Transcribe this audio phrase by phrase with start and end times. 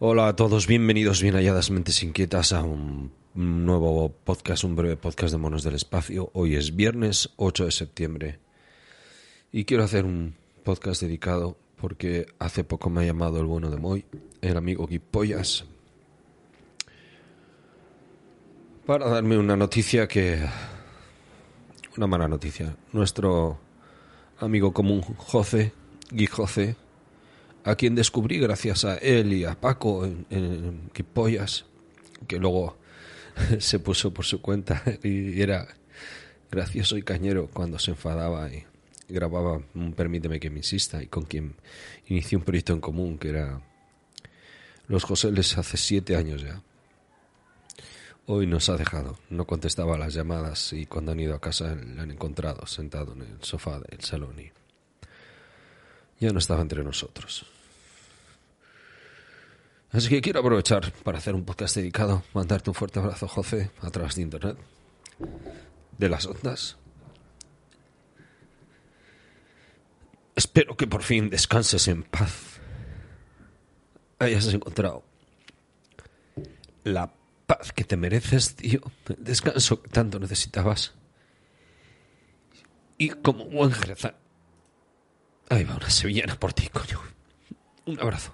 [0.00, 5.32] Hola a todos, bienvenidos bien halladas mentes inquietas a un nuevo podcast, un breve podcast
[5.32, 6.30] de Monos del Espacio.
[6.34, 8.38] Hoy es viernes 8 de septiembre
[9.50, 13.76] y quiero hacer un podcast dedicado porque hace poco me ha llamado el bueno de
[13.76, 14.04] Moy,
[14.40, 15.64] el amigo Guipollas,
[18.86, 20.46] para darme una noticia que...
[21.96, 22.76] una mala noticia.
[22.92, 23.58] Nuestro
[24.38, 25.72] amigo común José,
[26.12, 26.76] Gui José,
[27.64, 31.66] a quien descubrí gracias a él y a Paco en, Quipollas,
[32.26, 32.78] que luego
[33.58, 35.68] se puso por su cuenta y era
[36.50, 38.64] gracioso y cañero cuando se enfadaba y
[39.08, 41.56] grababa un Permíteme que me insista y con quien
[42.06, 43.60] inició un proyecto en común que era
[44.86, 46.62] Los Joseles hace siete años ya.
[48.30, 52.00] Hoy nos ha dejado, no contestaba las llamadas y cuando han ido a casa le
[52.00, 54.52] han encontrado sentado en el sofá del salón y
[56.20, 57.46] ya no estaba entre nosotros.
[59.90, 63.90] Así que quiero aprovechar para hacer un podcast dedicado, mandarte un fuerte abrazo, José, a
[63.90, 64.58] través de Internet,
[65.96, 66.76] de las ondas.
[70.36, 72.60] Espero que por fin descanses en paz.
[74.20, 75.04] Hayas encontrado
[76.84, 77.12] la
[77.46, 78.80] paz que te mereces, tío.
[79.08, 80.94] El descanso que tanto necesitabas.
[82.98, 84.14] Y como buen jerezán.
[85.48, 87.00] Ahí va una sevillana por ti, coño.
[87.86, 88.32] Un abrazo.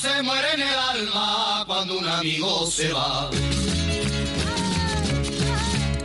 [0.00, 3.30] Se muere en el alma cuando un amigo se va.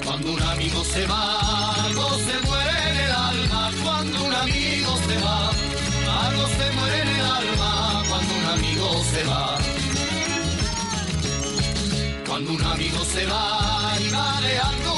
[0.04, 5.18] Cuando un amigo se va, algo se muere en el alma cuando un amigo se
[5.26, 5.52] va.
[6.26, 9.58] Algo se muere en el alma cuando un amigo se va.
[12.28, 14.93] Cuando un amigo se va y va dejando